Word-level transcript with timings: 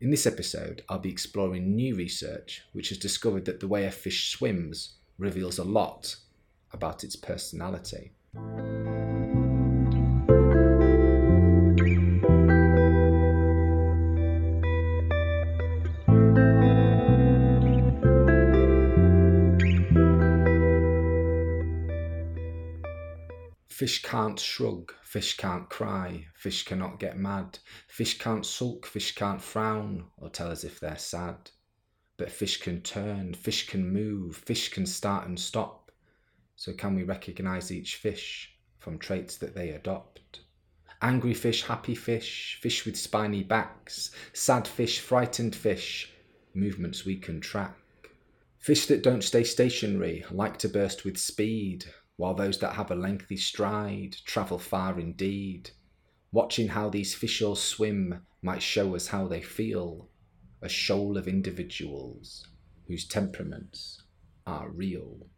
In 0.00 0.10
this 0.10 0.24
episode, 0.24 0.82
I'll 0.88 0.98
be 0.98 1.10
exploring 1.10 1.76
new 1.76 1.94
research 1.94 2.62
which 2.72 2.88
has 2.88 2.96
discovered 2.96 3.44
that 3.44 3.60
the 3.60 3.68
way 3.68 3.84
a 3.84 3.90
fish 3.90 4.30
swims 4.30 4.94
reveals 5.18 5.58
a 5.58 5.64
lot 5.64 6.16
about 6.72 7.04
its 7.04 7.16
personality. 7.16 8.12
Fish 23.80 24.02
can't 24.02 24.38
shrug, 24.38 24.92
fish 25.02 25.38
can't 25.38 25.70
cry, 25.70 26.26
fish 26.34 26.66
cannot 26.66 27.00
get 27.00 27.16
mad, 27.16 27.58
fish 27.88 28.18
can't 28.18 28.44
sulk, 28.44 28.84
fish 28.84 29.14
can't 29.14 29.40
frown, 29.40 30.04
or 30.18 30.28
tell 30.28 30.50
us 30.50 30.64
if 30.64 30.78
they're 30.78 30.98
sad. 30.98 31.50
But 32.18 32.30
fish 32.30 32.60
can 32.60 32.82
turn, 32.82 33.32
fish 33.32 33.66
can 33.66 33.90
move, 33.90 34.36
fish 34.36 34.68
can 34.68 34.84
start 34.84 35.26
and 35.26 35.40
stop. 35.40 35.90
So 36.56 36.74
can 36.74 36.94
we 36.94 37.04
recognise 37.04 37.72
each 37.72 37.96
fish 37.96 38.54
from 38.80 38.98
traits 38.98 39.38
that 39.38 39.54
they 39.54 39.70
adopt? 39.70 40.40
Angry 41.00 41.32
fish, 41.32 41.62
happy 41.62 41.94
fish, 41.94 42.58
fish 42.60 42.84
with 42.84 42.98
spiny 42.98 43.42
backs, 43.42 44.10
sad 44.34 44.68
fish, 44.68 45.00
frightened 45.00 45.56
fish, 45.56 46.12
movements 46.52 47.06
we 47.06 47.16
can 47.16 47.40
track. 47.40 47.78
Fish 48.58 48.84
that 48.88 49.02
don't 49.02 49.24
stay 49.24 49.42
stationary, 49.42 50.22
like 50.30 50.58
to 50.58 50.68
burst 50.68 51.06
with 51.06 51.16
speed, 51.16 51.86
while 52.20 52.34
those 52.34 52.58
that 52.58 52.74
have 52.74 52.90
a 52.90 52.94
lengthy 52.94 53.36
stride 53.38 54.14
travel 54.26 54.58
far 54.58 55.00
indeed. 55.00 55.70
Watching 56.32 56.68
how 56.68 56.90
these 56.90 57.14
fish 57.14 57.40
all 57.40 57.56
swim 57.56 58.26
might 58.42 58.60
show 58.60 58.94
us 58.94 59.08
how 59.08 59.26
they 59.26 59.40
feel, 59.40 60.06
a 60.60 60.68
shoal 60.68 61.16
of 61.16 61.26
individuals 61.26 62.46
whose 62.86 63.08
temperaments 63.08 64.02
are 64.46 64.68
real. 64.68 65.28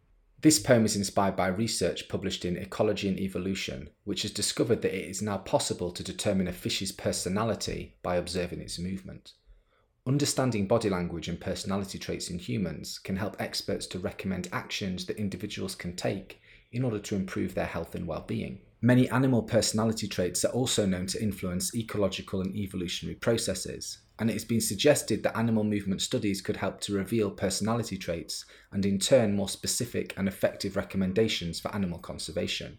This 0.41 0.59
poem 0.59 0.83
is 0.83 0.97
inspired 0.97 1.37
by 1.37 1.47
research 1.47 2.09
published 2.09 2.43
in 2.43 2.57
Ecology 2.57 3.07
and 3.07 3.17
Evolution, 3.17 3.89
which 4.03 4.23
has 4.23 4.31
discovered 4.31 4.81
that 4.81 4.93
it 4.93 5.09
is 5.09 5.21
now 5.21 5.37
possible 5.37 5.89
to 5.89 6.03
determine 6.03 6.49
a 6.49 6.51
fish's 6.51 6.91
personality 6.91 7.95
by 8.03 8.17
observing 8.17 8.59
its 8.59 8.77
movement. 8.77 9.31
Understanding 10.05 10.67
body 10.67 10.89
language 10.89 11.29
and 11.29 11.39
personality 11.39 11.97
traits 11.97 12.29
in 12.29 12.39
humans 12.39 12.99
can 12.99 13.15
help 13.15 13.37
experts 13.39 13.87
to 13.87 13.99
recommend 13.99 14.49
actions 14.51 15.05
that 15.05 15.15
individuals 15.15 15.75
can 15.75 15.95
take 15.95 16.41
in 16.73 16.83
order 16.83 16.99
to 16.99 17.15
improve 17.15 17.53
their 17.53 17.65
health 17.65 17.95
and 17.95 18.05
well-being. 18.05 18.59
Many 18.81 19.09
animal 19.09 19.43
personality 19.43 20.09
traits 20.09 20.43
are 20.43 20.51
also 20.51 20.85
known 20.85 21.05
to 21.07 21.23
influence 21.23 21.73
ecological 21.73 22.41
and 22.41 22.53
evolutionary 22.53 23.15
processes, 23.15 23.99
and 24.19 24.29
it 24.29 24.33
has 24.33 24.43
been 24.43 24.59
suggested 24.59 25.23
that 25.23 25.37
animal 25.37 25.63
movement 25.63 26.01
studies 26.01 26.41
could 26.41 26.57
help 26.57 26.81
to 26.81 26.93
reveal 26.93 27.31
personality 27.31 27.97
traits 27.97 28.43
and 28.73 28.85
in 28.85 28.99
turn 28.99 29.35
more 29.35 29.47
specific 29.47 30.13
and 30.17 30.27
effective 30.27 30.75
recommendations 30.75 31.61
for 31.61 31.73
animal 31.73 31.99
conservation. 31.99 32.77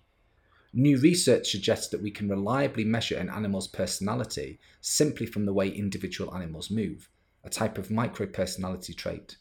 New 0.75 0.99
research 0.99 1.51
suggests 1.51 1.89
that 1.89 2.03
we 2.03 2.11
can 2.11 2.29
reliably 2.29 2.85
measure 2.85 3.17
an 3.17 3.31
animal's 3.31 3.69
personality 3.69 4.59
simply 4.81 5.25
from 5.25 5.47
the 5.47 5.55
way 5.55 5.69
individual 5.69 6.35
animals 6.35 6.71
move, 6.71 7.09
a 7.45 7.49
type 7.49 7.79
of 7.79 7.89
micropersonality 7.89 8.95
trait, 8.95 9.37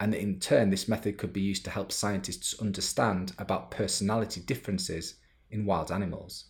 and 0.00 0.12
that 0.12 0.20
in 0.20 0.38
turn, 0.38 0.70
this 0.70 0.88
method 0.88 1.18
could 1.18 1.32
be 1.32 1.40
used 1.40 1.64
to 1.64 1.70
help 1.70 1.90
scientists 1.90 2.58
understand 2.60 3.32
about 3.38 3.70
personality 3.70 4.40
differences 4.40 5.14
in 5.50 5.66
wild 5.66 5.90
animals. 5.90 6.44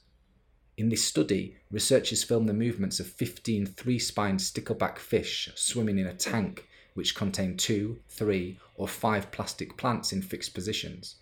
In 0.77 0.91
this 0.91 1.05
study, 1.05 1.57
researchers 1.71 2.23
filmed 2.23 2.49
the 2.49 2.55
movements 2.55 3.01
of 3.01 3.07
15 3.07 3.67
three 3.67 3.99
spined 3.99 4.39
stickleback 4.39 4.99
fish 4.99 5.51
swimming 5.55 5.99
in 5.99 6.07
a 6.07 6.15
tank 6.15 6.69
which 6.95 7.15
contained 7.15 7.59
two, 7.59 8.01
three, 8.09 8.59
or 8.75 8.87
five 8.89 9.31
plastic 9.31 9.77
plants 9.77 10.13
in 10.13 10.21
fixed 10.21 10.55
positions. 10.55 11.17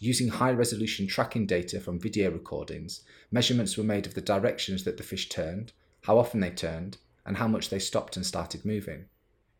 Using 0.00 0.28
high 0.28 0.52
resolution 0.52 1.06
tracking 1.06 1.46
data 1.46 1.80
from 1.80 2.00
video 2.00 2.30
recordings, 2.30 3.02
measurements 3.30 3.76
were 3.76 3.84
made 3.84 4.06
of 4.06 4.14
the 4.14 4.20
directions 4.20 4.84
that 4.84 4.96
the 4.96 5.02
fish 5.02 5.28
turned, 5.28 5.72
how 6.02 6.18
often 6.18 6.40
they 6.40 6.50
turned, 6.50 6.98
and 7.24 7.36
how 7.36 7.46
much 7.46 7.70
they 7.70 7.78
stopped 7.78 8.16
and 8.16 8.26
started 8.26 8.64
moving. 8.64 9.04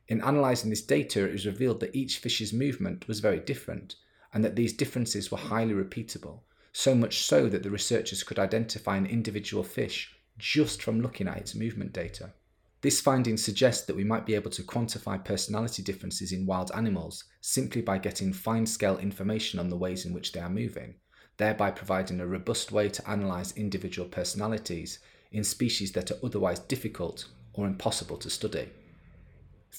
In 0.08 0.20
analysing 0.20 0.70
this 0.70 0.82
data, 0.82 1.24
it 1.24 1.32
was 1.32 1.46
revealed 1.46 1.80
that 1.80 1.94
each 1.94 2.18
fish's 2.18 2.52
movement 2.52 3.06
was 3.08 3.20
very 3.20 3.40
different, 3.40 3.96
and 4.32 4.44
that 4.44 4.56
these 4.56 4.72
differences 4.72 5.30
were 5.30 5.38
highly 5.38 5.74
repeatable, 5.74 6.40
so 6.72 6.94
much 6.94 7.22
so 7.22 7.48
that 7.48 7.62
the 7.62 7.70
researchers 7.70 8.22
could 8.22 8.38
identify 8.38 8.96
an 8.96 9.06
individual 9.06 9.62
fish 9.62 10.14
just 10.38 10.82
from 10.82 11.00
looking 11.00 11.28
at 11.28 11.36
its 11.36 11.54
movement 11.54 11.92
data. 11.92 12.32
This 12.80 13.00
finding 13.00 13.36
suggests 13.36 13.86
that 13.86 13.94
we 13.94 14.02
might 14.02 14.26
be 14.26 14.34
able 14.34 14.50
to 14.50 14.62
quantify 14.64 15.24
personality 15.24 15.84
differences 15.84 16.32
in 16.32 16.46
wild 16.46 16.72
animals 16.74 17.24
simply 17.40 17.80
by 17.80 17.98
getting 17.98 18.32
fine 18.32 18.66
scale 18.66 18.98
information 18.98 19.60
on 19.60 19.68
the 19.68 19.76
ways 19.76 20.04
in 20.04 20.12
which 20.12 20.32
they 20.32 20.40
are 20.40 20.50
moving, 20.50 20.96
thereby 21.36 21.70
providing 21.70 22.18
a 22.18 22.26
robust 22.26 22.72
way 22.72 22.88
to 22.88 23.12
analyse 23.12 23.56
individual 23.56 24.08
personalities 24.08 24.98
in 25.30 25.44
species 25.44 25.92
that 25.92 26.10
are 26.10 26.18
otherwise 26.24 26.58
difficult 26.58 27.28
or 27.52 27.66
impossible 27.66 28.16
to 28.16 28.28
study. 28.28 28.68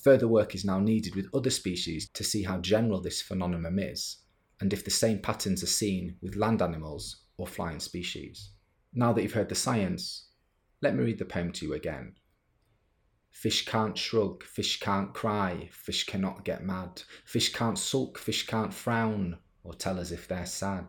Further 0.02 0.28
work 0.28 0.56
is 0.56 0.66
now 0.66 0.80
needed 0.80 1.16
with 1.16 1.34
other 1.34 1.50
species 1.50 2.10
to 2.14 2.24
see 2.24 2.44
how 2.44 2.58
general 2.60 3.00
this 3.00 3.22
phenomenon 3.22 3.80
is, 3.80 4.18
and 4.60 4.74
if 4.74 4.84
the 4.84 4.92
same 4.92 5.20
patterns 5.20 5.64
are 5.64 5.68
seen 5.68 6.18
with 6.22 6.36
land 6.36 6.62
animals 6.62 7.26
or 7.38 7.48
flying 7.48 7.80
species. 7.80 8.50
Now 8.94 9.14
that 9.14 9.22
you've 9.22 9.34
heard 9.34 9.50
the 9.50 9.56
science, 9.56 10.28
let 10.82 10.96
me 10.96 11.04
read 11.04 11.20
the 11.20 11.26
poem 11.26 11.52
to 11.54 11.66
you 11.66 11.74
again. 11.74 12.16
Fish 13.32 13.66
can't 13.66 13.98
shrug, 13.98 14.44
fish 14.44 14.80
can't 14.80 15.14
cry, 15.14 15.70
fish 15.72 16.06
cannot 16.06 16.44
get 16.44 16.64
mad, 16.64 17.02
fish 17.26 17.52
can't 17.54 17.80
sulk, 17.80 18.18
fish 18.18 18.46
can't 18.46 18.74
frown, 18.74 19.38
or 19.64 19.74
tell 19.74 20.00
as 20.00 20.12
if 20.12 20.28
they're 20.28 20.46
sad. 20.46 20.86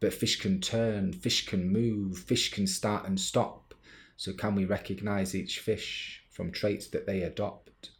But 0.00 0.14
fish 0.14 0.40
can 0.40 0.60
turn, 0.60 1.12
fish 1.12 1.46
can 1.46 1.68
move, 1.72 2.18
fish 2.18 2.52
can 2.52 2.66
start 2.66 3.06
and 3.06 3.18
stop. 3.18 3.74
So 4.16 4.32
can 4.32 4.54
we 4.54 4.64
recognise 4.64 5.34
each 5.34 5.60
fish 5.60 6.22
from 6.30 6.52
traits 6.52 6.88
that 6.88 7.06
they 7.06 7.22
adopt? 7.22 7.90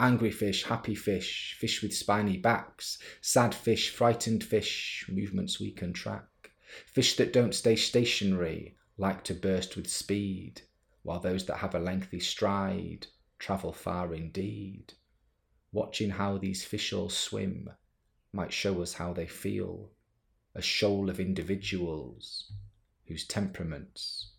Angry 0.00 0.30
fish, 0.30 0.64
happy 0.64 0.94
fish, 0.94 1.56
fish 1.60 1.82
with 1.82 1.94
spiny 1.94 2.36
backs, 2.36 2.98
sad 3.20 3.54
fish, 3.54 3.90
frightened 3.90 4.42
fish, 4.42 5.06
movements 5.08 5.60
we 5.60 5.70
can 5.70 5.92
track, 5.92 6.24
fish 6.86 7.16
that 7.16 7.32
don't 7.32 7.54
stay 7.54 7.76
stationary, 7.76 8.76
like 8.96 9.22
to 9.24 9.34
burst 9.34 9.76
with 9.76 9.88
speed, 9.88 10.62
while 11.02 11.20
those 11.20 11.46
that 11.46 11.58
have 11.58 11.74
a 11.74 11.78
lengthy 11.78 12.20
stride 12.20 13.06
travel 13.38 13.72
far 13.72 14.14
indeed. 14.14 14.94
Watching 15.72 16.10
how 16.10 16.38
these 16.38 16.64
fish 16.64 16.92
all 16.92 17.08
swim 17.08 17.70
might 18.32 18.52
show 18.52 18.82
us 18.82 18.94
how 18.94 19.12
they 19.12 19.26
feel, 19.26 19.90
a 20.54 20.62
shoal 20.62 21.08
of 21.08 21.20
individuals 21.20 22.52
whose 23.06 23.26
temperaments 23.26 24.32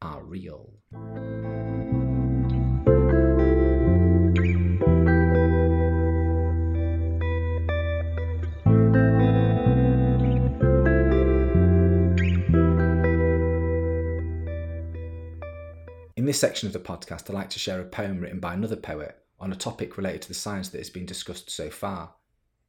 are 0.00 0.22
real. 0.22 0.74
This 16.32 16.40
section 16.40 16.66
of 16.66 16.72
the 16.72 16.78
podcast, 16.78 17.28
I 17.28 17.34
like 17.34 17.50
to 17.50 17.58
share 17.58 17.78
a 17.78 17.84
poem 17.84 18.18
written 18.18 18.40
by 18.40 18.54
another 18.54 18.74
poet 18.74 19.18
on 19.38 19.52
a 19.52 19.54
topic 19.54 19.98
related 19.98 20.22
to 20.22 20.28
the 20.28 20.32
science 20.32 20.70
that 20.70 20.78
has 20.78 20.88
been 20.88 21.04
discussed 21.04 21.50
so 21.50 21.68
far. 21.68 22.14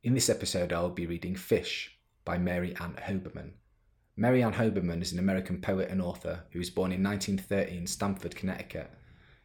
In 0.04 0.14
this 0.14 0.30
episode, 0.30 0.74
I 0.74 0.82
will 0.82 0.90
be 0.90 1.08
reading 1.08 1.34
Fish 1.34 1.98
by 2.26 2.38
Mary 2.38 2.76
Ann 2.82 2.98
Hoberman. 3.02 3.52
Mary 4.18 4.44
Ann 4.44 4.52
Hoberman 4.52 5.02
is 5.02 5.14
an 5.14 5.20
American 5.20 5.62
poet 5.62 5.90
and 5.90 6.02
author 6.02 6.44
who 6.52 6.60
was 6.60 6.70
born 6.70 6.92
in 6.92 7.02
1930 7.02 7.78
in 7.78 7.88
Stamford, 7.88 8.36
Connecticut, 8.36 8.92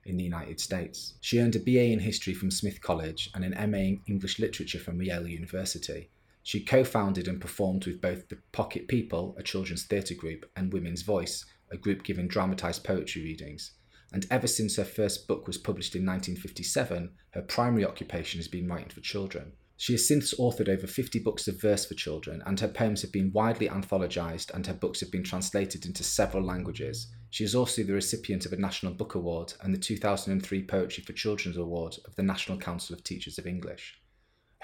in 0.04 0.16
the 0.16 0.24
United 0.24 0.58
States. 0.58 1.14
She 1.20 1.38
earned 1.38 1.54
a 1.54 1.60
BA 1.60 1.92
in 1.92 2.00
history 2.00 2.34
from 2.34 2.50
Smith 2.50 2.82
College 2.82 3.30
and 3.36 3.44
an 3.44 3.70
MA 3.70 3.78
in 3.78 4.00
English 4.08 4.40
literature 4.40 4.80
from 4.80 5.00
Yale 5.00 5.28
University. 5.28 6.10
She 6.42 6.64
co 6.64 6.82
founded 6.82 7.28
and 7.28 7.40
performed 7.40 7.86
with 7.86 8.00
both 8.00 8.28
the 8.28 8.38
Pocket 8.50 8.88
People, 8.88 9.36
a 9.38 9.44
children's 9.44 9.84
theatre 9.84 10.14
group, 10.14 10.50
and 10.56 10.72
Women's 10.72 11.02
Voice, 11.02 11.44
a 11.70 11.76
group 11.76 12.02
giving 12.02 12.26
dramatised 12.26 12.82
poetry 12.82 13.22
readings. 13.22 13.74
And 14.12 14.26
ever 14.30 14.46
since 14.46 14.76
her 14.76 14.84
first 14.84 15.28
book 15.28 15.46
was 15.46 15.58
published 15.58 15.94
in 15.94 16.06
1957, 16.06 17.10
her 17.32 17.42
primary 17.42 17.84
occupation 17.84 18.38
has 18.38 18.48
been 18.48 18.66
writing 18.66 18.88
for 18.88 19.00
children. 19.00 19.52
She 19.76 19.92
has 19.92 20.08
since 20.08 20.34
authored 20.34 20.68
over 20.68 20.88
50 20.88 21.20
books 21.20 21.46
of 21.46 21.60
verse 21.60 21.86
for 21.86 21.94
children, 21.94 22.42
and 22.46 22.58
her 22.58 22.68
poems 22.68 23.02
have 23.02 23.12
been 23.12 23.30
widely 23.32 23.68
anthologized 23.68 24.52
and 24.52 24.66
her 24.66 24.74
books 24.74 24.98
have 25.00 25.12
been 25.12 25.22
translated 25.22 25.86
into 25.86 26.02
several 26.02 26.42
languages. 26.42 27.12
She 27.30 27.44
is 27.44 27.54
also 27.54 27.84
the 27.84 27.92
recipient 27.92 28.44
of 28.44 28.52
a 28.52 28.56
National 28.56 28.92
Book 28.92 29.14
Award 29.14 29.52
and 29.60 29.72
the 29.72 29.78
2003 29.78 30.64
Poetry 30.64 31.04
for 31.04 31.12
Children's 31.12 31.58
Award 31.58 31.94
of 32.06 32.16
the 32.16 32.24
National 32.24 32.58
Council 32.58 32.94
of 32.94 33.04
Teachers 33.04 33.38
of 33.38 33.46
English. 33.46 34.00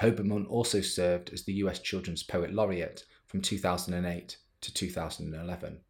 Hoberman 0.01 0.49
also 0.49 0.81
served 0.81 1.31
as 1.33 1.45
the 1.45 1.53
US 1.55 1.79
Children's 1.79 2.25
Poet 2.25 2.53
Laureate 2.53 3.05
from 3.27 3.41
2008 3.41 4.37
to 4.63 4.75
2011. 4.75 5.81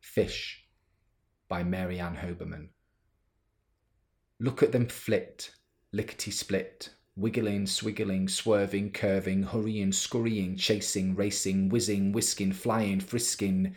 Fish 0.00 0.65
by 1.48 1.62
Mary 1.62 2.00
Ann 2.00 2.16
Hoberman. 2.16 2.68
Look 4.38 4.62
at 4.62 4.72
them 4.72 4.86
flit, 4.86 5.50
lickety 5.92 6.30
split, 6.30 6.90
wiggling, 7.16 7.66
swiggling, 7.66 8.28
swerving, 8.28 8.92
curving, 8.92 9.42
hurrying, 9.44 9.92
scurrying, 9.92 10.56
chasing, 10.56 11.14
racing, 11.14 11.68
whizzing, 11.70 12.12
whisking, 12.12 12.52
flying, 12.52 13.00
frisking, 13.00 13.74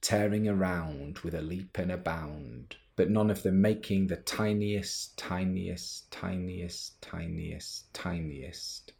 tearing 0.00 0.48
around 0.48 1.18
with 1.20 1.34
a 1.34 1.42
leap 1.42 1.78
and 1.78 1.92
a 1.92 1.96
bound, 1.96 2.76
but 2.96 3.10
none 3.10 3.30
of 3.30 3.42
them 3.42 3.60
making 3.60 4.06
the 4.06 4.16
tiniest, 4.16 5.16
tiniest, 5.16 6.10
tiniest, 6.10 7.00
tiniest, 7.00 7.92
tiniest 7.94 8.92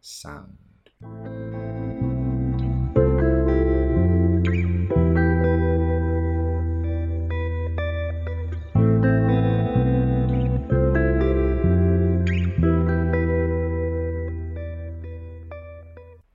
sound. 0.00 0.56